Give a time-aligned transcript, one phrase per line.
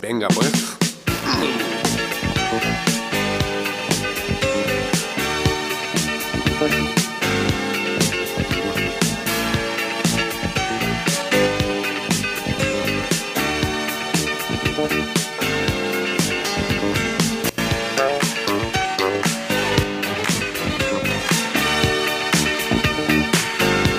[0.00, 0.78] Venga, pues.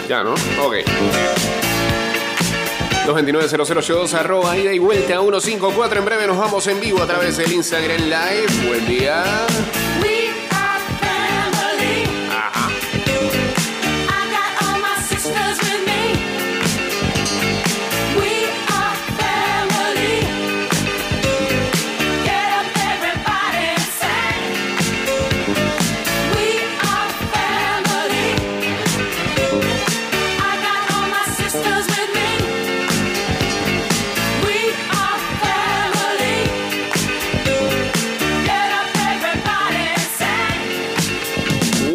[0.08, 0.34] Ya, ¿no?
[0.66, 1.39] Ok.
[3.10, 6.00] 229-0082, arroba ida y vuelta 154.
[6.00, 8.68] En breve nos vamos en vivo a través del Instagram Live.
[8.68, 9.24] Buen día.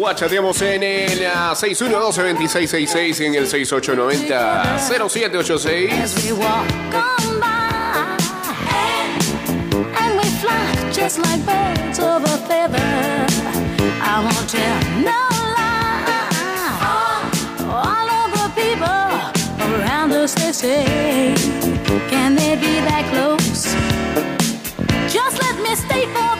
[0.05, 5.91] Guachateamos en el ah, 612-2666 y en el 6890-0786.
[5.93, 6.67] as we walk
[10.41, 13.25] fly just like birds of a feather.
[14.13, 16.21] I won't tell no lie.
[17.65, 19.09] All of the people
[19.73, 20.85] around us, they say,
[22.11, 23.73] can they be that close?
[25.11, 26.34] Just let me state for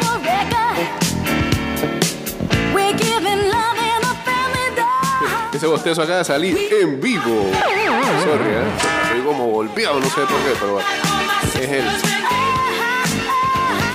[5.56, 7.24] Ese bostezo acaba de salir en vivo.
[7.24, 8.64] Sorry, ¿eh?
[9.04, 10.88] Estoy como golpeado, no sé por qué, pero bueno.
[11.54, 11.86] Es el,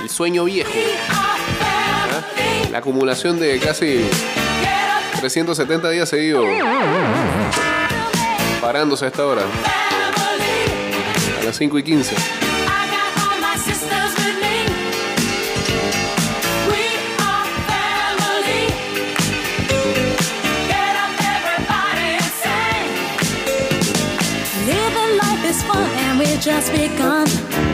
[0.01, 0.71] el sueño viejo.
[1.11, 2.23] ¿ah?
[2.71, 4.03] La acumulación de casi
[5.19, 6.45] 370 días seguidos
[8.59, 9.43] parándose a esta hora,
[11.39, 12.15] a las 5 y 15.
[25.95, 27.25] And we've just begun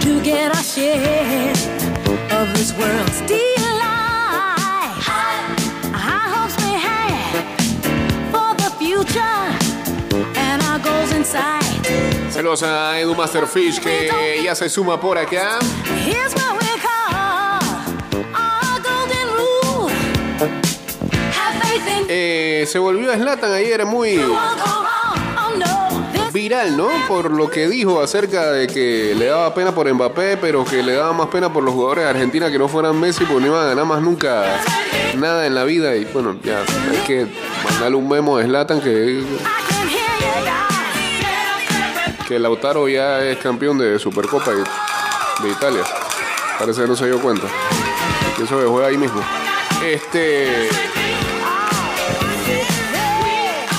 [0.02, 1.52] to get our share
[2.32, 4.96] of this world's delight.
[5.94, 7.46] High hopes we have
[8.32, 9.40] for the future
[10.38, 11.64] and our goals in sight.
[12.32, 15.60] Saludos a Edu Masterfish que ya se suma por acá.
[16.06, 17.64] Here's what we call
[18.36, 19.90] our golden rule.
[21.38, 24.18] Have faith in Eh, se volvió Slatan ayer muy
[26.32, 26.90] viral, ¿no?
[27.08, 30.94] Por lo que dijo acerca de que le daba pena por Mbappé, pero que le
[30.94, 33.66] daba más pena por los jugadores de Argentina que no fueran Messi, porque no iban
[33.66, 34.62] a ganar más nunca
[35.18, 35.96] nada en la vida.
[35.96, 37.28] Y bueno, ya hay que
[37.64, 39.24] mandarle un memo a Slatan que,
[42.28, 44.64] que Lautaro ya es campeón de Supercopa de,
[45.44, 45.84] de Italia.
[46.60, 47.48] Parece que no se dio cuenta.
[48.42, 49.22] Eso que juega ahí mismo.
[49.84, 50.70] Este.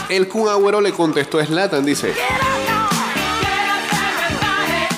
[0.08, 2.14] El Kun Agüero le contestó a Slatan, dice.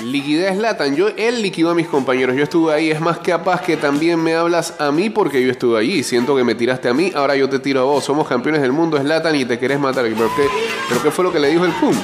[0.03, 0.95] Liquidé a Zlatan.
[0.95, 2.35] Yo, él liquidó a mis compañeros.
[2.37, 2.91] Yo estuve ahí.
[2.91, 6.03] Es más capaz que también me hablas a mí porque yo estuve allí.
[6.03, 7.11] Siento que me tiraste a mí.
[7.13, 8.05] Ahora yo te tiro a vos.
[8.05, 10.05] Somos campeones del mundo, Zlatan, y te querés matar.
[10.05, 10.47] ¿Pero qué,
[10.87, 11.97] pero qué fue lo que le dijo el Kun?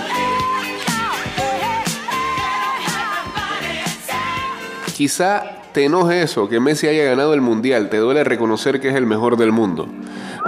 [4.96, 7.90] Quizá te enoje eso, que Messi haya ganado el mundial.
[7.90, 9.88] Te duele reconocer que es el mejor del mundo.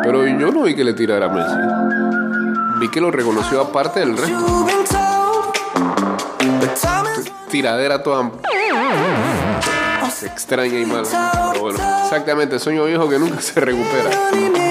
[0.03, 2.09] Pero yo no vi que le tirara a Messi.
[2.79, 4.67] Vi que lo reconoció aparte del resto.
[7.50, 8.31] Tiradera toda
[10.23, 11.50] extraña y mala.
[11.51, 14.69] Pero bueno, exactamente, sueño viejo que nunca se recupera.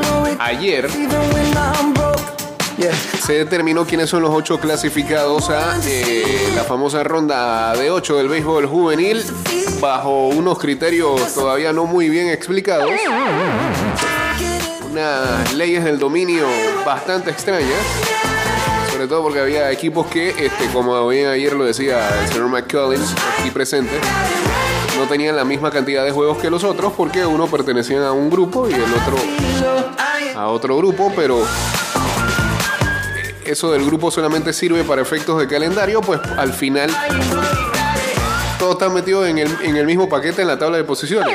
[0.00, 0.88] No it ayer
[3.20, 8.28] se determinó quiénes son los ocho clasificados a eh, la famosa ronda de ocho del
[8.28, 9.22] béisbol juvenil
[9.80, 12.90] bajo unos criterios todavía no muy bien explicados.
[14.90, 16.46] Unas leyes del dominio
[16.84, 18.41] bastante extrañas.
[19.02, 23.12] Sobre todo porque había equipos que, este, como bien ayer lo decía el señor McCullins,
[23.40, 23.90] aquí presente,
[24.96, 28.30] no tenían la misma cantidad de juegos que los otros porque uno pertenecía a un
[28.30, 29.16] grupo y el otro
[30.36, 31.44] a otro grupo, pero
[33.44, 36.88] eso del grupo solamente sirve para efectos de calendario, pues al final
[38.60, 41.34] todos están metidos en el, en el mismo paquete en la tabla de posiciones.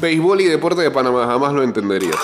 [0.00, 2.16] Béisbol y deporte de Panamá, jamás lo entenderías.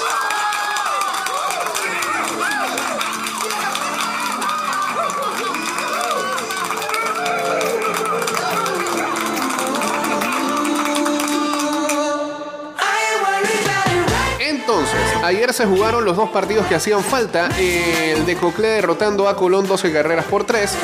[14.66, 17.49] Entonces, ayer se jugaron los dos partidos que hacían falta.
[17.58, 20.75] El de Coclé derrotando a Colón 12 carreras por 3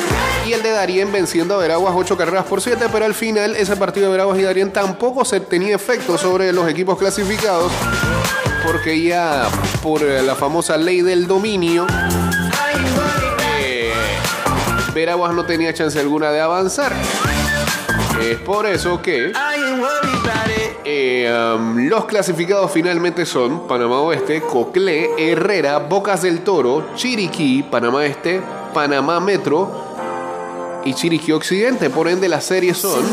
[0.45, 3.75] y el de Darien venciendo a Veraguas 8 carreras por 7, pero al final ese
[3.75, 7.71] partido de Veraguas y Darien tampoco se tenía efecto sobre los equipos clasificados
[8.63, 9.49] porque ya
[9.81, 11.87] por la famosa ley del dominio
[13.59, 13.91] eh,
[14.93, 16.93] Veraguas no tenía chance alguna de avanzar.
[18.21, 19.33] Es por eso que
[21.13, 28.05] eh, um, los clasificados finalmente son Panamá Oeste, Coclé, Herrera, Bocas del Toro, Chiriquí, Panamá
[28.05, 28.41] Este,
[28.73, 29.69] Panamá Metro
[30.85, 31.89] y Chiriquí Occidente.
[31.89, 33.03] Por ende, las series son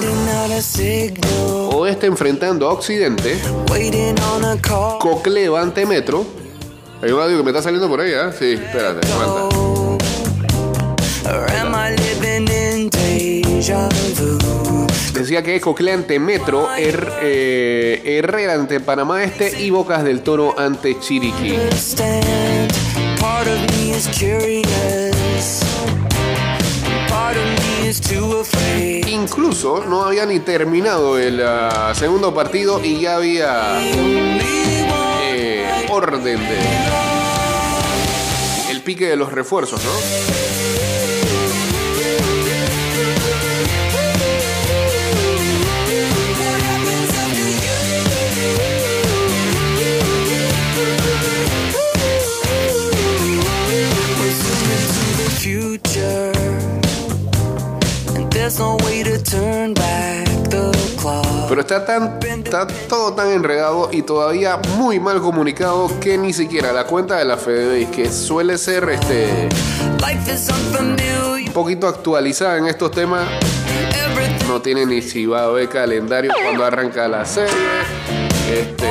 [1.72, 3.38] Oeste enfrentando a Occidente,
[5.00, 6.24] Coclé ante Metro.
[7.02, 8.32] Hay un audio que me está saliendo por ahí, ¿ah?
[8.36, 9.57] Sí, espérate, aguanta.
[15.28, 20.22] Decía que es Coclé ante Metro, Her- eh, Herrera ante Panamá Este y Bocas del
[20.22, 21.54] Toro ante Chiriquí.
[29.06, 33.78] Incluso no había ni terminado el ah, segundo partido y ya había
[35.30, 36.58] eh, orden de
[38.70, 40.87] el pique de los refuerzos, ¿no?
[61.48, 66.72] Pero está tan está todo tan enredado y todavía muy mal comunicado que ni siquiera
[66.72, 69.48] la cuenta de la FedeBase, que suele ser este
[71.46, 73.28] un poquito actualizada en estos temas,
[74.48, 77.52] no tiene ni si va a haber calendario cuando arranca la serie.
[78.50, 78.88] Este,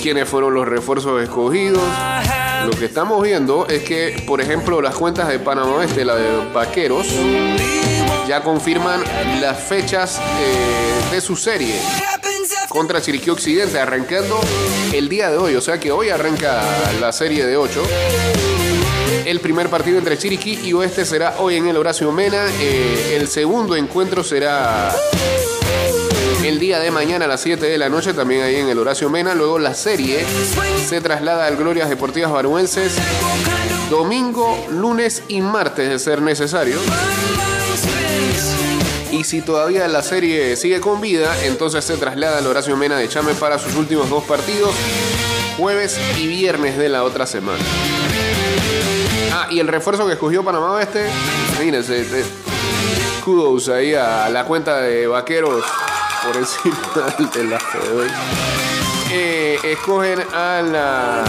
[0.00, 1.82] quiénes fueron los refuerzos escogidos.
[2.66, 6.52] Lo que estamos viendo es que, por ejemplo, las cuentas de Panamá Oeste, la de
[6.52, 7.06] Vaqueros,
[8.26, 9.02] ya confirman
[9.40, 11.74] las fechas eh, de su serie
[12.68, 14.40] contra Chiriquí Occidente, arrancando
[14.92, 15.54] el día de hoy.
[15.56, 16.62] O sea que hoy arranca
[17.00, 17.82] la serie de 8.
[19.26, 22.46] El primer partido entre Chiriquí y Oeste será hoy en el Horacio Mena.
[22.60, 24.94] Eh, el segundo encuentro será
[26.44, 29.08] el día de mañana a las 7 de la noche, también ahí en el Horacio
[29.08, 29.34] Mena.
[29.34, 30.26] Luego la serie
[30.86, 32.96] se traslada al Glorias Deportivas Baruenses
[33.88, 36.76] domingo, lunes y martes de ser necesario.
[39.10, 43.08] Y si todavía la serie sigue con vida, entonces se traslada al Horacio Mena de
[43.08, 44.74] Chame para sus últimos dos partidos,
[45.56, 47.62] jueves y viernes de la otra semana.
[49.32, 51.06] Ah, y el refuerzo que escogió Panamá Oeste,
[51.52, 52.24] imagínense, eh,
[53.24, 55.64] kudos ahí a la cuenta de vaqueros
[56.24, 56.76] por encima
[57.34, 58.14] de la FedeBase.
[59.10, 61.24] Eh, escogen a la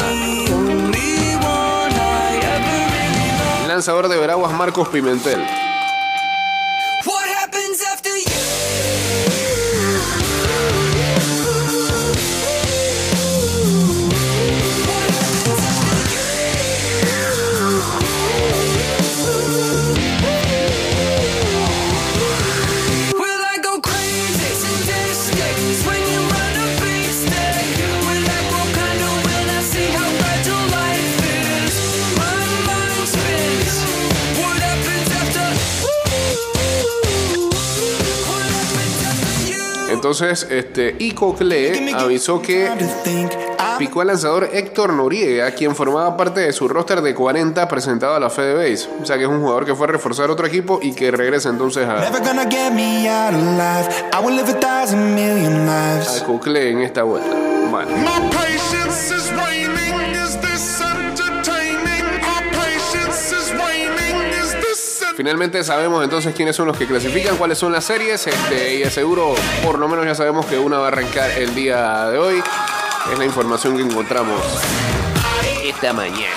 [3.67, 5.45] lanzador de Veraguas Marcos Pimentel.
[40.21, 42.71] Entonces, este, Icocle avisó que
[43.77, 48.19] picó al lanzador Héctor Noriega, quien formaba parte de su roster de 40 presentado a
[48.21, 48.87] la FedeBase.
[49.01, 51.49] O sea que es un jugador que fue a reforzar otro equipo y que regresa
[51.49, 51.99] entonces a,
[56.21, 57.35] a Cocle en esta vuelta.
[57.69, 58.34] Bueno.
[65.15, 68.91] Finalmente sabemos entonces quiénes son los que clasifican, cuáles son las series, este, y de
[68.91, 72.43] seguro por lo menos ya sabemos que una va a arrancar el día de hoy.
[73.11, 74.41] Es la información que encontramos
[75.63, 76.33] esta mañana.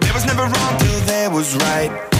[0.00, 0.48] There was never
[1.30, 2.17] was right.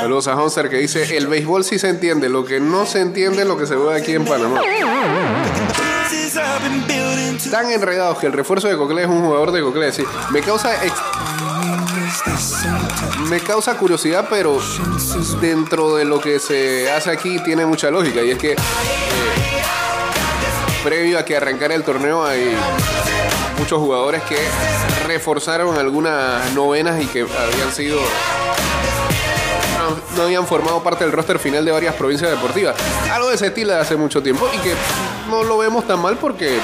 [0.00, 3.42] Saludos a Honser que dice, el béisbol sí se entiende, lo que no se entiende
[3.42, 4.60] es lo que se ve aquí en Panamá.
[7.50, 9.92] Tan enredados que el refuerzo de Cocle es un jugador de Cocle.
[9.92, 10.70] Sí, me causa
[13.28, 14.58] me causa curiosidad, pero
[15.40, 18.22] dentro de lo que se hace aquí tiene mucha lógica.
[18.22, 18.56] Y es que eh,
[20.84, 22.56] previo a que arrancara el torneo hay
[23.58, 24.36] muchos jugadores que
[25.06, 27.98] reforzaron algunas novenas y que habían sido
[30.16, 32.76] no, habían formado parte del roster final de varias provincias deportivas.
[33.10, 34.74] Algo de ese estilo de hace mucho tiempo y que
[35.30, 36.58] no lo vemos tan mal porque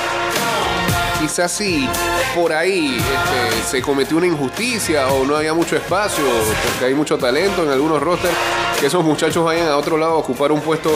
[1.20, 1.88] quizás si
[2.34, 7.16] por ahí este, se cometió una injusticia o no había mucho espacio porque hay mucho
[7.18, 8.34] talento en algunos rosters,
[8.80, 10.90] que esos muchachos vayan a otro lado a ocupar un puesto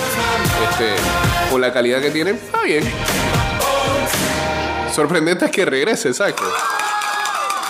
[0.71, 0.95] este,
[1.51, 2.85] con la calidad que tienen, está bien.
[4.97, 6.43] Sorprendente es que regrese, exacto.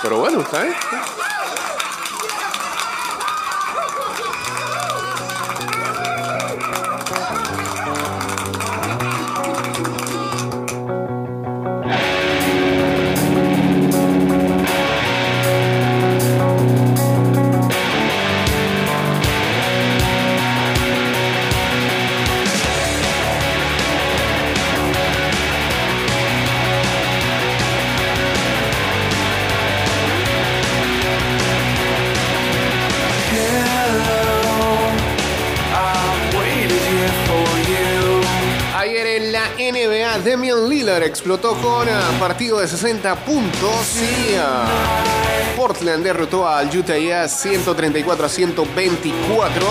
[0.00, 0.76] Pero bueno, está bien.
[41.04, 44.66] Explotó con ah, partido de 60 puntos y ah,
[45.56, 49.66] Portland derrotó al Utah Jazz 134 a 124.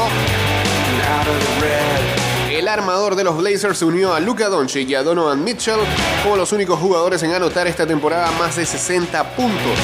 [2.52, 5.80] El armador de los Blazers se unió a Luka Doncic y a Donovan Mitchell
[6.24, 9.80] como los únicos jugadores en anotar esta temporada más de 60 puntos.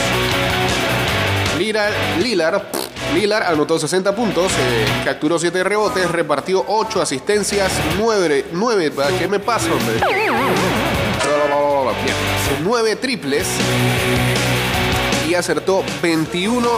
[1.57, 2.61] Lillard, Lillard,
[3.13, 9.39] Lillard anotó 60 puntos, eh, capturó 7 rebotes, repartió 8 asistencias, 9, 9 ¿qué me
[9.39, 9.99] pasa, hombre?
[12.51, 13.47] Bien, 9 triples
[15.29, 16.69] y acertó 21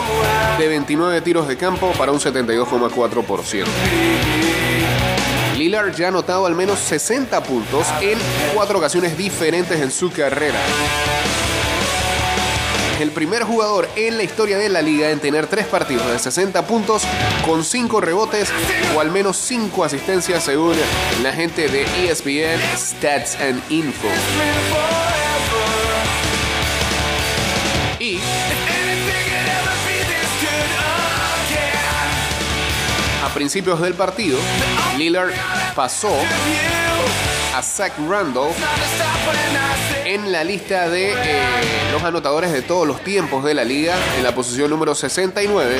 [0.60, 3.66] de 29 tiros de campo para un 72,4%.
[5.58, 8.18] Lillard ya ha anotado al menos 60 puntos en
[8.54, 10.60] cuatro ocasiones diferentes en su carrera.
[13.00, 16.68] El primer jugador en la historia de la liga en tener tres partidos de 60
[16.68, 17.04] puntos
[17.46, 18.50] con 5 rebotes
[18.96, 20.76] o al menos 5 asistencias según
[21.24, 24.10] la gente de ESPN Stats and Info.
[33.34, 34.38] Principios del partido,
[34.98, 35.32] Lillard
[35.76, 36.16] pasó
[37.56, 38.56] a Zach Randolph
[40.06, 41.16] en la lista de eh,
[41.92, 45.78] los anotadores de todos los tiempos de la liga, en la posición número 69,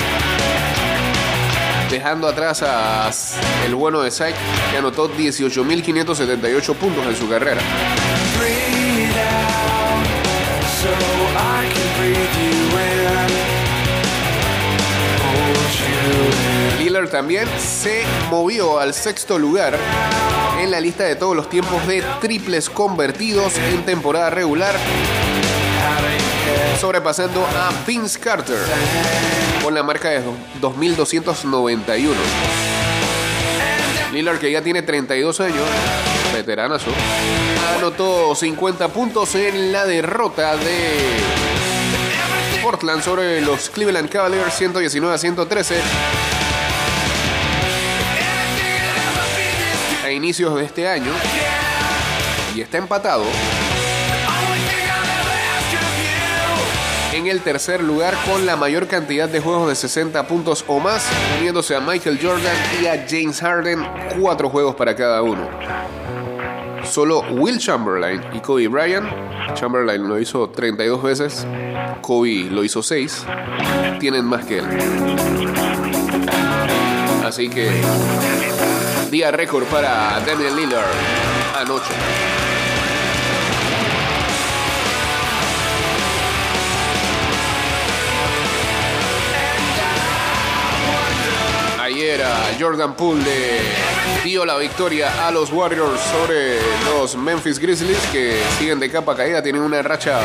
[1.90, 3.12] dejando atrás a
[3.66, 4.36] el bueno de Zach,
[4.72, 7.62] que anotó 18.578 puntos en su carrera.
[17.14, 18.02] También se
[18.32, 19.78] movió al sexto lugar
[20.60, 24.74] en la lista de todos los tiempos de triples convertidos en temporada regular,
[26.82, 28.58] sobrepasando a Vince Carter
[29.64, 32.16] con la marca de do- 2291.
[34.12, 35.66] Lillard, que ya tiene 32 años,
[36.34, 36.90] veteranazo,
[37.78, 41.20] anotó 50 puntos en la derrota de
[42.64, 45.76] Portland sobre los Cleveland Cavaliers 119 a 113
[50.14, 51.12] inicios de este año
[52.56, 53.24] y está empatado
[57.14, 61.08] en el tercer lugar con la mayor cantidad de juegos de 60 puntos o más,
[61.40, 63.86] uniéndose a Michael Jordan y a James Harden,
[64.20, 65.48] cuatro juegos para cada uno.
[66.84, 69.08] Solo Will Chamberlain y Kobe Bryant,
[69.54, 71.48] Chamberlain lo hizo 32 veces,
[72.02, 73.26] Kobe lo hizo 6,
[74.00, 74.66] tienen más que él.
[77.24, 77.70] Así que
[79.14, 80.90] día récord para Damian Lillard
[81.56, 81.94] anoche.
[91.80, 98.00] Ayer a Jordan Poole le dio la victoria a los Warriors sobre los Memphis Grizzlies
[98.12, 100.20] que siguen de capa caída, tienen una racha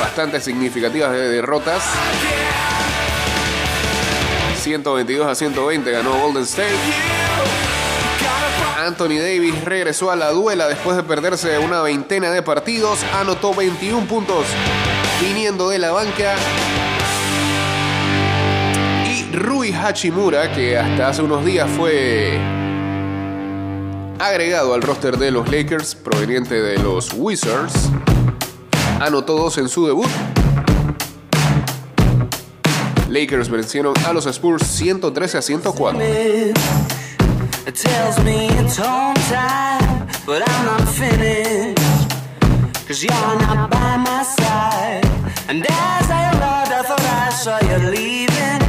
[0.00, 1.82] bastante significativa de derrotas.
[4.62, 7.37] 122 a 120 ganó Golden State.
[8.88, 13.04] Anthony Davis regresó a la duela después de perderse una veintena de partidos.
[13.20, 14.46] Anotó 21 puntos
[15.20, 16.36] viniendo de la banca.
[19.06, 22.38] Y Rui Hachimura, que hasta hace unos días fue
[24.18, 27.90] agregado al roster de los Lakers, proveniente de los Wizards,
[29.00, 30.08] anotó dos en su debut.
[33.10, 36.00] Lakers vencieron a los Spurs 113 a 104.
[37.68, 41.76] It tells me it's home time, but I'm not finished.
[42.88, 45.04] Cause you're not by my side.
[45.50, 48.60] And as I arrived, I thought I saw you leaving,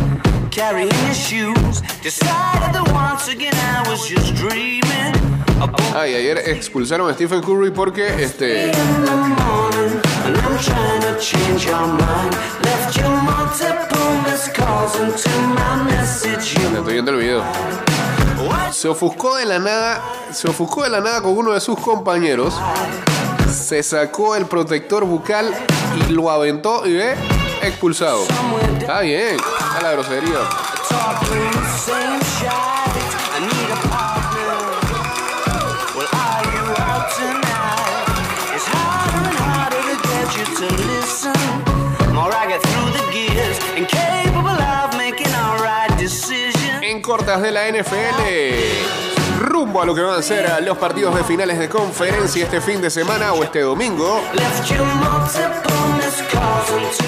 [0.52, 1.80] carrying your shoes.
[2.04, 5.16] Decided that once again I was just dreaming.
[5.96, 11.02] Ah, y ayer expulsaron a Stephen Curry porque este in the morning, and I'm trying
[11.08, 12.36] to change your mind.
[12.66, 16.60] Left you multiple missed calls into my message.
[16.60, 17.99] You estoy viendo el video.
[18.72, 22.54] Se ofuscó de la nada, se ofuscó de la nada con uno de sus compañeros.
[23.52, 25.54] Se sacó el protector bucal
[25.96, 27.16] y lo aventó y ve
[27.62, 28.24] expulsado.
[28.80, 30.40] Está bien, está la grosería.
[43.72, 44.29] A
[47.10, 51.58] cortas de la NFL, rumbo a lo que van a ser los partidos de finales
[51.58, 54.22] de conferencia este fin de semana o este domingo.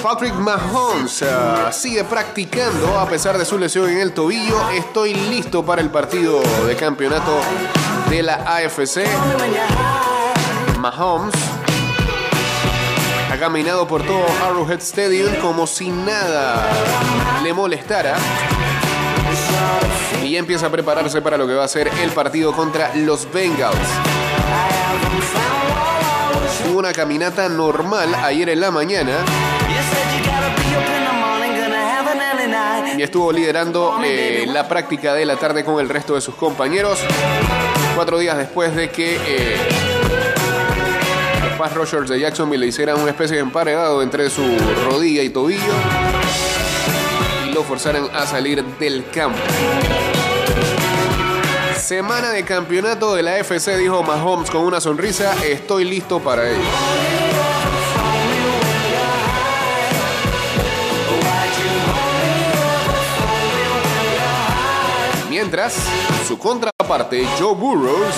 [0.02, 4.70] Patrick Mahomes ah, sigue practicando a pesar de su lesión en el tobillo.
[4.70, 7.38] Estoy listo para el partido de campeonato
[8.10, 9.06] de la AFC.
[10.80, 11.34] Mahomes
[13.30, 16.68] ha caminado por todo Arrowhead Stadium como si nada
[17.44, 18.16] le molestara.
[20.22, 23.30] Y ya empieza a prepararse para lo que va a ser el partido contra los
[23.32, 23.76] Bengals.
[26.64, 29.24] Tuvo una caminata normal ayer en la mañana
[32.96, 36.98] y estuvo liderando eh, la práctica de la tarde con el resto de sus compañeros.
[37.94, 39.56] Cuatro días después de que eh,
[41.74, 44.42] Rushers de Jacksonville le hicieran una especie de emparedado entre su
[44.90, 46.21] rodilla y tobillo
[47.52, 49.38] lo forzaran a salir del campo.
[51.76, 55.34] Semana de campeonato de la FC, dijo Mahomes con una sonrisa.
[55.44, 56.60] Estoy listo para ello.
[65.28, 65.76] Mientras,
[66.26, 68.14] su contraparte, Joe Burrows.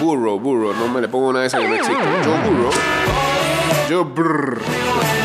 [0.00, 2.02] Burrow, Burrow, no me le pongo una de esas no existe.
[2.24, 2.70] Joe Burrow.
[3.88, 5.17] Joe Brr.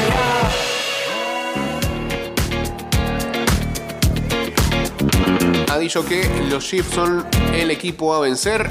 [5.73, 8.69] Ha dicho que los Chiefs son el equipo a vencer,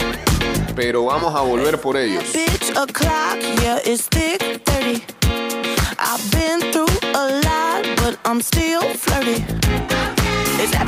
[0.77, 2.23] pero vamos a volver por ellos.
[2.33, 5.03] Bitch o'clock, yeah, it's thick 30.
[5.99, 6.87] I've been through
[7.17, 9.43] a lot, but I'm still flirty.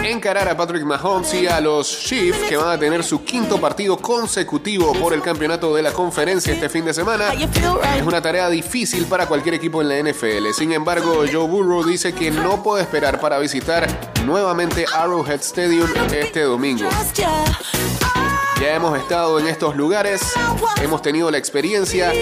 [0.05, 3.97] Encarar a Patrick Mahomes y a los Chiefs que van a tener su quinto partido
[3.97, 7.33] consecutivo por el campeonato de la conferencia este fin de semana.
[7.33, 10.53] Es una tarea difícil para cualquier equipo en la NFL.
[10.57, 13.89] Sin embargo, Joe Burrow dice que no puede esperar para visitar
[14.25, 16.89] nuevamente Arrowhead Stadium este domingo.
[18.61, 20.23] Ya hemos estado en estos lugares,
[20.81, 22.13] hemos tenido la experiencia,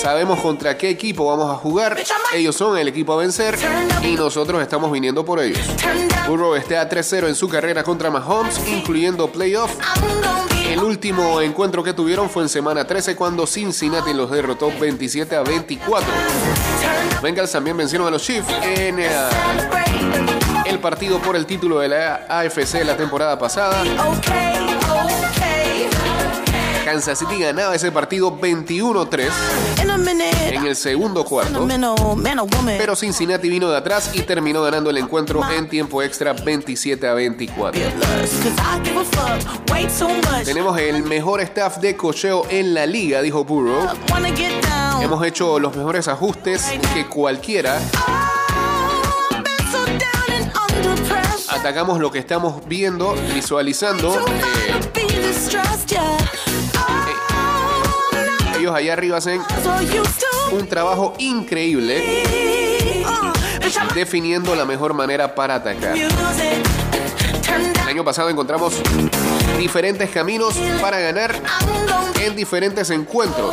[0.00, 1.96] sabemos contra qué equipo vamos a jugar.
[2.34, 3.56] Ellos son el equipo a vencer
[4.02, 5.60] y nosotros estamos viniendo por ellos.
[6.26, 9.72] Burrow está a 3-0 en su carrera contra Mahomes, incluyendo playoff.
[10.68, 15.42] El último encuentro que tuvieron fue en semana 13 cuando Cincinnati los derrotó 27 a
[15.42, 16.06] 24.
[16.06, 19.08] turn Bengals también vencieron a los Chiefs en eh,
[20.66, 23.82] el partido por el título de la AFC la temporada pasada.
[26.84, 29.28] Kansas City ganaba ese partido 21-3.
[29.82, 31.66] In a minute, En el segundo cuarto.
[32.66, 37.14] Pero Cincinnati vino de atrás y terminó ganando el encuentro en tiempo extra 27 a
[37.14, 37.80] 24.
[37.80, 37.90] Cause
[38.58, 40.44] I give a fuck way too much.
[40.44, 43.88] Tenemos el mejor staff de cocheo en la liga, dijo Burrow.
[45.00, 46.64] Hemos hecho los mejores ajustes
[46.94, 47.80] que cualquiera.
[48.08, 48.28] Oh.
[51.48, 54.18] Atacamos lo que estamos viendo, visualizando.
[54.18, 54.22] Eh,
[58.62, 59.42] ellos allá arriba hacen
[60.52, 62.22] un trabajo increíble
[63.92, 65.96] definiendo la mejor manera para atacar.
[65.96, 66.12] El
[67.88, 68.74] año pasado encontramos
[69.58, 71.34] diferentes caminos para ganar
[72.20, 73.52] en diferentes encuentros.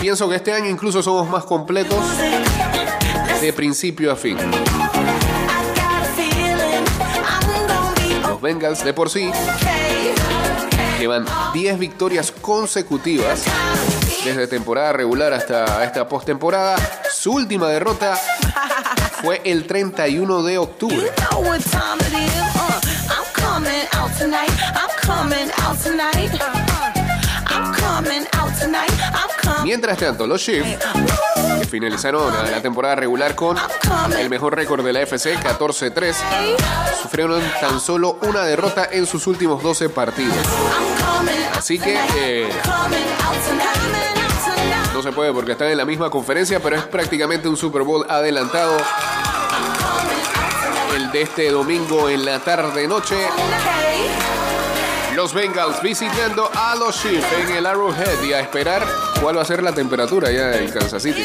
[0.00, 2.00] Pienso que este año incluso somos más completos
[3.40, 4.36] de principio a fin.
[8.22, 9.30] Los Bengals de por sí.
[11.02, 13.42] Llevan 10 victorias consecutivas
[14.24, 16.76] desde temporada regular hasta esta postemporada.
[17.12, 18.16] Su última derrota
[19.20, 21.10] fue el 31 de octubre.
[29.64, 30.78] Mientras tanto, los Chiefs,
[31.60, 33.56] que finalizaron la temporada regular con
[34.18, 36.14] el mejor récord de la FC, 14-3,
[37.00, 40.36] sufrieron tan solo una derrota en sus últimos 12 partidos.
[41.56, 42.48] Así que eh,
[44.92, 48.04] no se puede porque están en la misma conferencia, pero es prácticamente un Super Bowl
[48.08, 48.76] adelantado.
[50.96, 53.16] El de este domingo en la tarde-noche.
[55.14, 58.82] Los Bengals visitando a los Chiefs en el Arrowhead y a esperar
[59.20, 61.22] cuál va a ser la temperatura ya en Kansas City.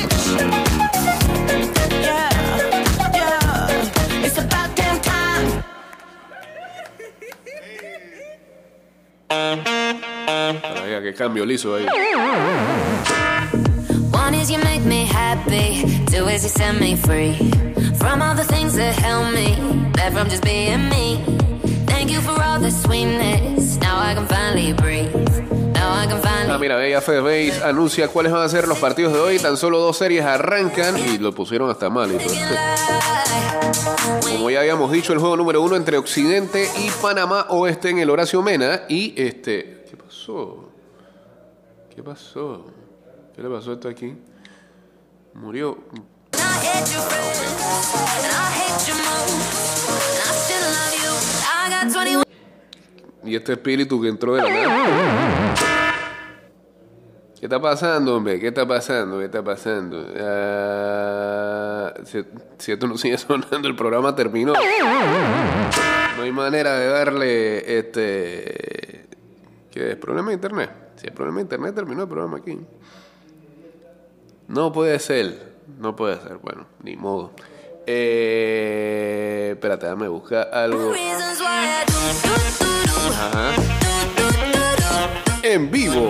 [9.29, 11.85] Vaya, qué cambio le hizo ahí.
[14.11, 17.35] One is you make me happy, two is you set me free
[17.95, 19.55] from all the things that held me
[19.93, 21.46] back from just being me.
[26.49, 29.39] Ah, mira, Bella Base anuncia cuáles van a ser los partidos de hoy.
[29.39, 32.11] Tan solo dos series arrancan y lo pusieron hasta mal.
[32.11, 32.33] y todo.
[34.21, 38.09] Como ya habíamos dicho, el juego número uno entre Occidente y Panamá Oeste en el
[38.09, 38.83] Horacio Mena.
[38.87, 39.85] Y este.
[39.89, 40.69] ¿Qué pasó?
[41.93, 42.65] ¿Qué pasó?
[43.35, 44.15] ¿Qué le pasó a esto aquí?
[45.33, 45.77] Murió.
[46.33, 46.39] I
[48.79, 50.16] hate
[53.23, 55.55] Y este espíritu que entró de la nada.
[57.39, 58.39] ¿Qué está pasando, hombre?
[58.39, 59.19] ¿Qué está pasando?
[59.19, 60.07] ¿Qué está pasando?
[60.19, 61.93] Ah,
[62.57, 64.53] si, esto no sigue sonando, el programa terminó.
[64.53, 69.05] No hay manera de darle este.
[69.69, 69.95] ¿Qué es?
[69.97, 70.71] ¿Problema de internet?
[70.95, 72.57] Si el problema de internet terminó el programa aquí.
[74.47, 75.57] No puede ser.
[75.79, 76.37] No puede ser.
[76.37, 77.33] Bueno, ni modo.
[77.89, 80.93] Eh, espérate, déjame busca algo.
[83.09, 83.53] Ajá.
[85.41, 86.09] En vivo.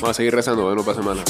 [0.00, 0.76] Vamos a seguir rezando, ¿eh?
[0.76, 1.24] no pasa nada.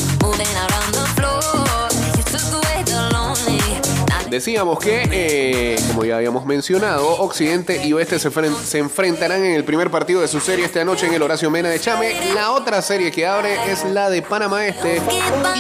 [4.35, 8.33] Decíamos que, eh, como ya habíamos mencionado, Occidente y Oeste se,
[8.65, 11.69] se enfrentarán en el primer partido de su serie esta noche en el Horacio Mena
[11.69, 12.35] de Chame.
[12.35, 15.01] La otra serie que abre es la de Panamá Este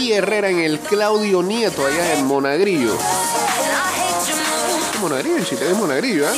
[0.00, 2.98] y Herrera en el Claudio Nieto, allá en Monagrillo.
[5.00, 6.34] Monagrillo, el chiste es Monagrillo, ¿eh?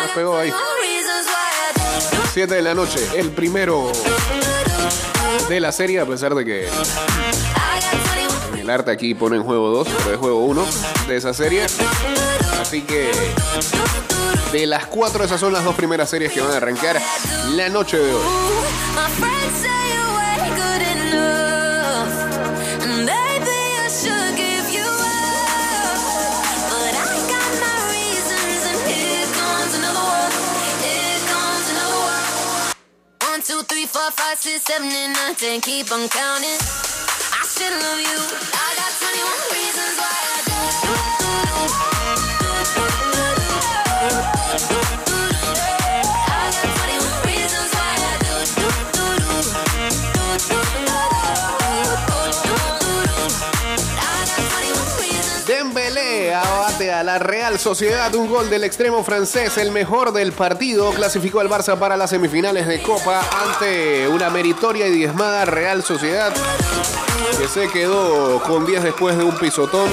[0.00, 0.50] Más pegó ahí.
[0.50, 3.92] 21 reasons why I do, do, 7 de la noche, el primero
[5.48, 7.49] de la serie, a pesar de que I got 21 en
[8.60, 10.66] el arte aquí pone en juego 2, pero es juego 1
[11.08, 11.66] de esa serie.
[12.60, 13.10] Así que
[14.52, 17.00] de las cuatro, esas son las dos primeras series que van a arrancar
[17.50, 18.22] la noche de hoy.
[33.42, 35.60] Two, three, four, five, six, seven, and nine, ten.
[35.60, 37.09] Keep on counting.
[37.62, 43.19] I got 21 reasons why I do, do, do, do, do, do.
[57.20, 58.12] Real Sociedad.
[58.14, 60.90] Un gol del extremo francés, el mejor del partido.
[60.90, 66.32] Clasificó al Barça para las semifinales de Copa ante una meritoria y diezmada Real Sociedad
[67.38, 69.88] que se quedó con 10 después de un pisotón.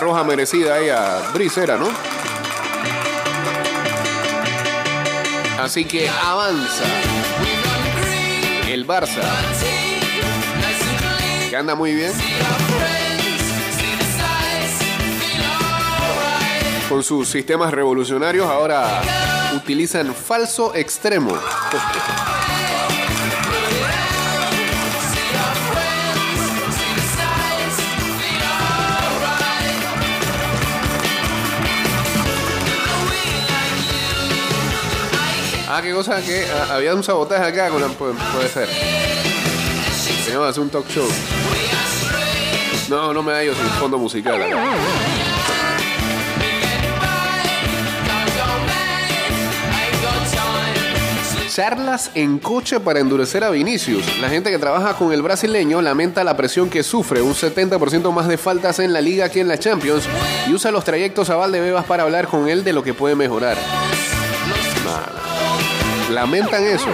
[0.00, 1.88] Roja merecida ahí a Brisera, ¿no?
[5.60, 6.84] Así que avanza
[8.68, 9.22] el Barça,
[11.48, 12.12] que anda muy bien.
[16.88, 19.02] Con sus sistemas revolucionarios ahora
[19.56, 21.36] utilizan falso extremo.
[35.68, 38.68] Ah, qué cosa que ah, había un sabotaje acá con puede, ser.
[40.24, 41.08] Teníamos que hacer un talk show.
[42.88, 44.40] No, no me hallo sin fondo musical.
[51.56, 54.20] Charlas en coche para endurecer a Vinicius.
[54.20, 58.28] La gente que trabaja con el brasileño lamenta la presión que sufre, un 70% más
[58.28, 60.06] de faltas en la liga que en la Champions,
[60.46, 63.56] y usa los trayectos a Valdebebas para hablar con él de lo que puede mejorar.
[66.10, 66.90] Lamentan eso.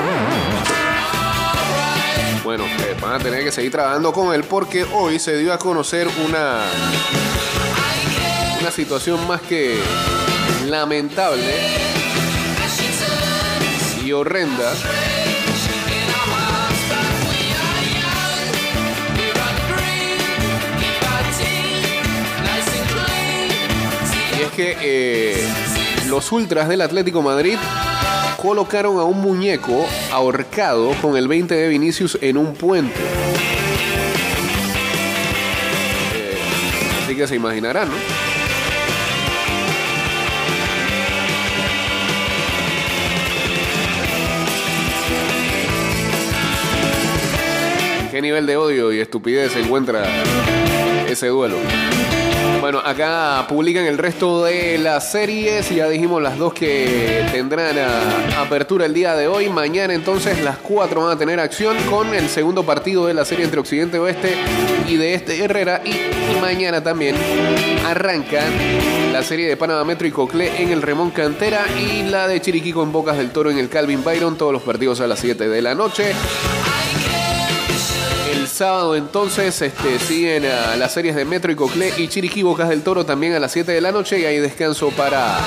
[2.45, 5.59] Bueno, eh, van a tener que seguir trabajando con él porque hoy se dio a
[5.59, 6.61] conocer una,
[8.61, 9.77] una situación más que
[10.69, 12.02] lamentable
[14.13, 14.73] horrenda.
[24.39, 25.49] Y es que eh,
[26.09, 27.57] los ultras del Atlético Madrid
[28.41, 33.01] colocaron a un muñeco ahorcado con el 20 de Vinicius en un puente.
[36.15, 36.39] Eh,
[37.05, 38.32] así que se imaginarán, ¿no?
[48.13, 50.05] ¿Qué nivel de odio y estupidez se encuentra
[51.09, 51.57] ese duelo?
[52.61, 55.71] Bueno, acá publican el resto de las series.
[55.71, 59.49] Ya dijimos las dos que tendrán a- apertura el día de hoy.
[59.49, 63.45] Mañana entonces las cuatro van a tener acción con el segundo partido de la serie
[63.47, 64.35] entre Occidente Oeste
[64.87, 65.81] y de Este Herrera.
[65.85, 67.17] Y, y mañana también
[67.87, 68.45] arrancan
[69.13, 72.73] la serie de Panamá Metro y Coclé en el Remón Cantera y la de Chiriquí
[72.75, 74.37] con Bocas del Toro en el Calvin Byron.
[74.37, 76.13] Todos los partidos a las 7 de la noche.
[78.43, 82.83] El sábado entonces este, siguen las series de Metro y Coclé y Chiriquí Bocas del
[82.83, 85.39] Toro también a las 7 de la noche y hay descanso para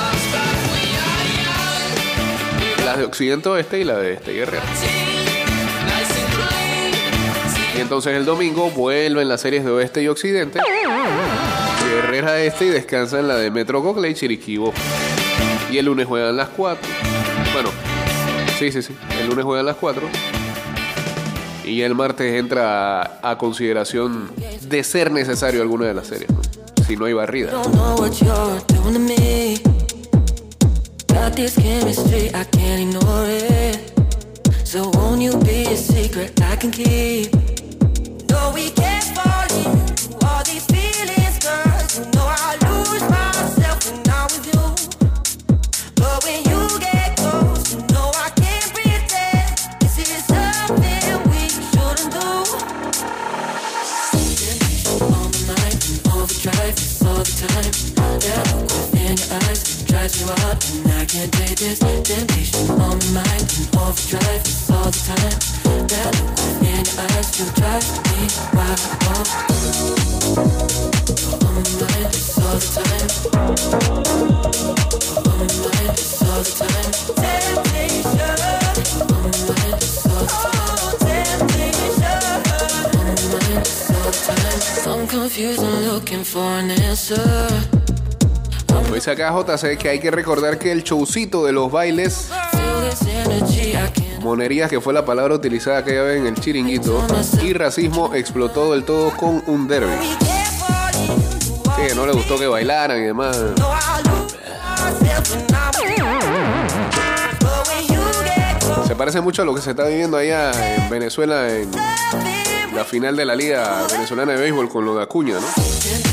[2.86, 4.62] las de Occidente Oeste y la de Este y Herrera.
[7.76, 10.58] Y entonces el domingo vuelven las series de Oeste y Occidente.
[10.58, 14.82] Y Herrera Este y descansan la de Metro Coclé y Chiriquí Bocas.
[15.70, 16.80] Y el lunes juegan las 4.
[17.52, 17.68] Bueno,
[18.58, 18.96] sí, sí, sí.
[19.20, 20.08] El lunes juegan las 4.
[21.66, 24.30] Y el martes entra a, consideración
[24.62, 26.30] de ser necesario alguna de las series,
[26.86, 27.50] si no hay barrida.
[34.66, 37.32] So won't you be a secret I can keep?
[38.28, 38.95] No, we can't
[60.06, 62.70] drives you out, and I can't take this temptation.
[62.70, 65.38] On my mind and overdrive this all the time.
[65.86, 68.20] That look within your eyes you drive me
[68.54, 68.78] wild.
[69.02, 69.30] Time.
[71.42, 73.08] On my mind this all the time.
[75.16, 76.92] On my mind this all the time.
[77.18, 78.38] Temptation.
[79.10, 80.30] On my mind this all the
[84.26, 85.00] time.
[85.00, 87.75] I'm confused and looking for an answer.
[88.96, 92.30] Pues acá JC que hay que recordar que el showcito de los bailes,
[94.22, 97.06] monerías que fue la palabra utilizada aquella vez en el chiringuito,
[97.42, 99.92] y racismo explotó del todo con un derby.
[101.76, 103.36] Que no le gustó que bailaran y demás.
[108.86, 111.70] Se parece mucho a lo que se está viviendo allá en Venezuela en
[112.74, 116.05] la final de la Liga Venezolana de Béisbol con lo de Acuña, ¿no?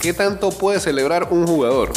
[0.00, 1.92] ¿Qué tanto puede celebrar un jugador?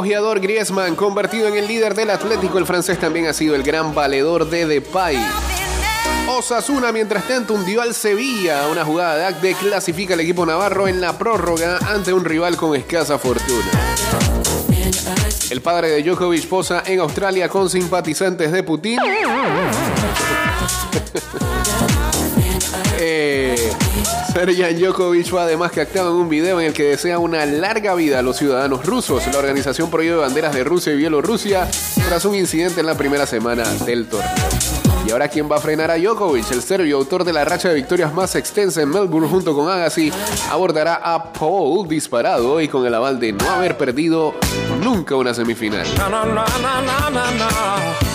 [0.00, 3.94] Ojeador Griezmann, convertido en el líder del Atlético, el francés también ha sido el gran
[3.94, 5.18] valedor de Depay.
[6.26, 8.68] Osasuna, mientras tanto, hundió al Sevilla.
[8.68, 12.74] Una jugada de Agde clasifica al equipo navarro en la prórroga ante un rival con
[12.74, 13.66] escasa fortuna.
[15.50, 18.98] El padre de Djokovic posa en Australia con simpatizantes de Putin.
[23.02, 23.69] Eh,
[24.32, 28.20] Serjan Djokovic fue además captado en un video en el que desea una larga vida
[28.20, 29.26] a los ciudadanos rusos.
[29.26, 31.68] La organización prohíbe banderas de Rusia y Bielorrusia
[32.08, 34.30] tras un incidente en la primera semana del torneo.
[35.06, 36.52] Y ahora, ¿quién va a frenar a Djokovic?
[36.52, 40.12] El serbio, autor de la racha de victorias más extensa en Melbourne junto con Agassi,
[40.50, 44.34] abordará a Paul disparado y con el aval de no haber perdido
[44.82, 45.86] nunca una semifinal.
[45.98, 48.09] Na, na, na,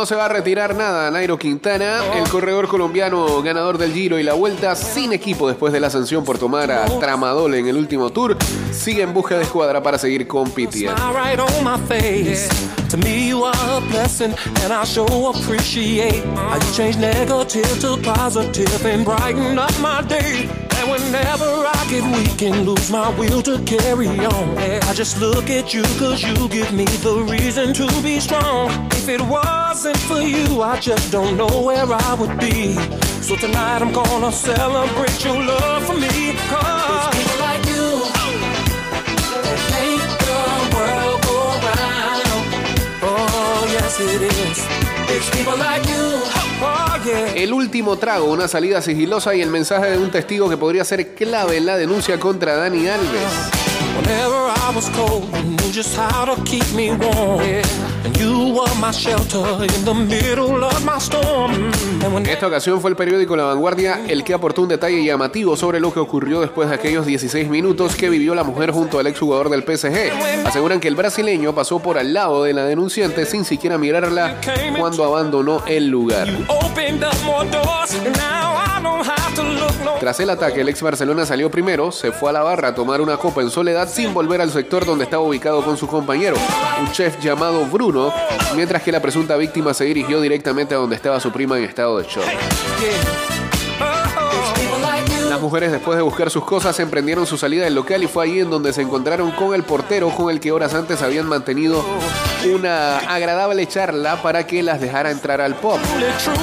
[0.00, 4.22] No se va a retirar nada Nairo Quintana, el corredor colombiano ganador del Giro y
[4.22, 8.08] la Vuelta sin equipo después de la sanción por tomar a Tramadol en el último
[8.08, 8.34] tour,
[8.72, 10.96] sigue en busca de escuadra para seguir compitiendo.
[12.90, 17.96] To me, you are a blessing, and I sure appreciate how you change negative to
[18.02, 20.48] positive and brighten up my day.
[20.74, 25.50] And whenever I get weak and lose my will to carry on, I just look
[25.50, 28.70] at you cause you give me the reason to be strong.
[28.90, 32.74] If it wasn't for you, I just don't know where I would be.
[33.22, 36.34] So tonight I'm gonna celebrate your love for me.
[36.48, 37.19] Cause
[47.34, 51.14] El último trago, una salida sigilosa y el mensaje de un testigo que podría ser
[51.14, 53.59] clave en la denuncia contra Dani Alves.
[54.00, 57.40] Whenever I was cold, you knew just how to keep me warm.
[58.02, 61.52] And you were my shelter in the middle of my storm.
[62.02, 65.04] And when En esta ocasión fue el periódico La Vanguardia el que aportó un detalle
[65.04, 68.98] llamativo sobre lo que ocurrió después de aquellos 16 minutos que vivió la mujer junto
[68.98, 70.46] al exjugador del PSG.
[70.46, 74.40] Aseguran que el brasileño pasó por al lado de la denunciante sin siquiera mirarla
[74.78, 76.26] cuando abandonó el lugar.
[80.00, 83.02] Tras el ataque, el ex Barcelona salió primero, se fue a la barra a tomar
[83.02, 86.36] una copa en soledad sin volver al sector donde estaba ubicado con su compañero,
[86.80, 88.10] un chef llamado Bruno,
[88.56, 91.98] mientras que la presunta víctima se dirigió directamente a donde estaba su prima en estado
[91.98, 93.39] de shock.
[95.30, 98.40] Las mujeres después de buscar sus cosas emprendieron su salida del local y fue allí
[98.40, 101.84] en donde se encontraron con el portero con el que horas antes habían mantenido
[102.52, 105.78] una agradable charla para que las dejara entrar al pub.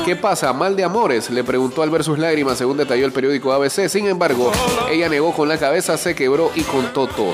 [0.06, 0.54] ¿Qué pasa?
[0.54, 1.30] ¿Mal de amores?
[1.30, 3.90] Le preguntó al ver sus lágrimas según detalló el periódico ABC.
[3.90, 4.54] Sin embargo,
[4.90, 7.34] ella negó con la cabeza, se quebró y contó todo.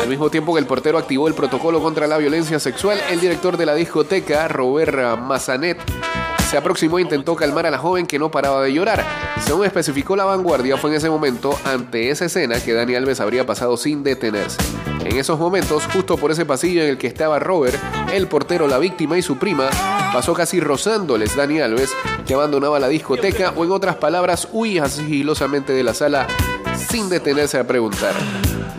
[0.00, 3.58] Al mismo tiempo que el portero activó el protocolo contra la violencia sexual, el director
[3.58, 5.82] de la discoteca, Robert Mazanet,
[6.48, 9.04] se aproximó e intentó calmar a la joven que no paraba de llorar.
[9.44, 13.46] Según especificó la vanguardia, fue en ese momento, ante esa escena, que Dani Alves habría
[13.46, 14.58] pasado sin detenerse.
[15.04, 17.78] En esos momentos, justo por ese pasillo en el que estaba Robert,
[18.12, 19.68] el portero, la víctima y su prima,
[20.12, 21.90] pasó casi rozándoles Dani Alves,
[22.26, 26.26] que abandonaba la discoteca o en otras palabras, huía sigilosamente de la sala
[26.88, 28.14] sin detenerse a preguntar.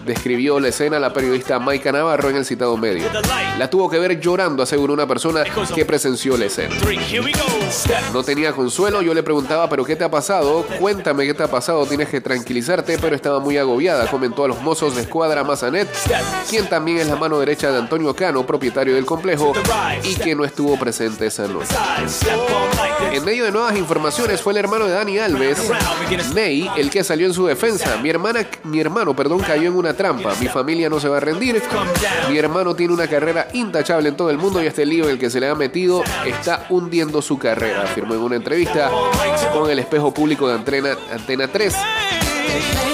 [0.06, 3.06] Describió la escena la periodista Maika Navarro en el citado medio.
[3.58, 6.76] La tuvo que ver llorando, aseguró una persona que presenció la escena.
[8.14, 10.66] No tenía consuelo, yo le preguntaba, ¿pero qué te ha pasado?
[10.80, 14.62] Cuéntame qué te ha pasado, tienes que tranquilizarte, pero estaba muy agobiada, comentó a los
[14.62, 15.88] mozos de escuadra Mazanet,
[16.50, 19.54] quien también es la mano derecha de Antonio Cano, propietario del complejo,
[20.04, 21.76] y que no estuvo presente esa noche.
[23.12, 25.60] En medio de nuevas informaciones fue el hermano de Dani Alves,
[26.34, 27.98] Ney, el que salió en su defensa.
[28.02, 30.34] Mi hermana, mi hermano, perdón, cayó en una trampa.
[30.40, 31.62] Mi familia no se va a rendir.
[32.30, 35.20] Mi hermano tiene una carrera intachable en todo el mundo y este lío en el
[35.20, 38.90] que se le ha metido está hundiendo su carrera, afirmó en una entrevista
[39.54, 41.76] con el espejo público de Antena, Antena 3.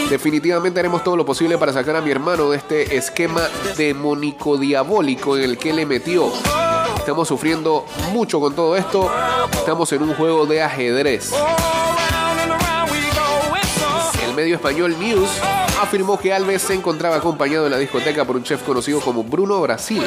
[0.10, 5.38] Definitivamente haremos todo lo posible para sacar a mi hermano de este esquema demónico diabólico
[5.38, 6.32] en el que le metió.
[6.97, 9.10] Estamos sufriendo mucho con todo esto.
[9.54, 11.32] Estamos en un juego de ajedrez.
[14.28, 15.30] El medio español News
[15.82, 19.59] afirmó que Alves se encontraba acompañado en la discoteca por un chef conocido como Bruno
[19.61, 20.03] Brasil.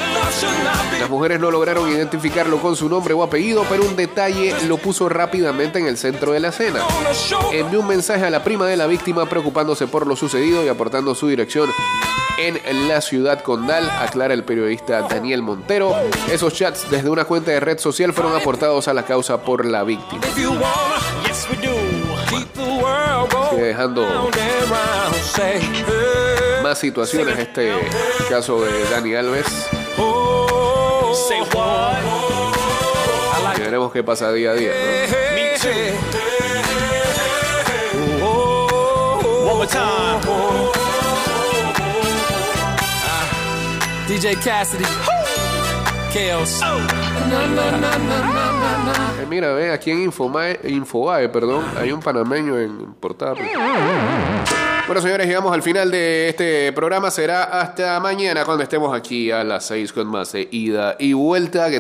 [1.00, 5.08] Las mujeres no lograron identificarlo con su nombre o apellido, pero un detalle lo puso
[5.08, 6.80] rápidamente en el centro de la escena.
[7.52, 11.14] Envió un mensaje a la prima de la víctima preocupándose por lo sucedido y aportando
[11.14, 11.68] su dirección
[12.36, 15.94] en la ciudad condal, aclara el periodista Daniel Montero.
[16.30, 19.84] Esos chats desde una cuenta de red social fueron aportados a la causa por la
[19.84, 20.22] víctima.
[23.50, 24.30] Sigue dejando
[26.62, 27.72] más situaciones, este
[28.28, 29.46] caso de Dani Alves.
[33.56, 34.72] Y veremos qué pasa día a día.
[34.72, 34.78] ¿no?
[39.76, 40.04] Ah.
[44.08, 44.84] DJ Cassidy.
[46.12, 46.60] Chaos.
[49.20, 53.34] Eh, mira, ve, aquí en Infobae, Infobae, perdón, hay un panameño en portada.
[54.86, 57.10] Bueno, señores, llegamos al final de este programa.
[57.10, 61.70] Será hasta mañana cuando estemos aquí a las 6 con más de ida y vuelta.